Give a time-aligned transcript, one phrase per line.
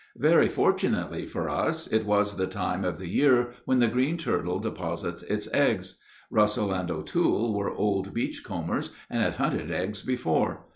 [0.17, 4.57] Very fortunately for us, it was the time of the year when the green turtle
[4.57, 5.99] deposits its eggs.
[6.31, 10.65] Russell and O'Toole were old beach combers, and had hunted eggs before.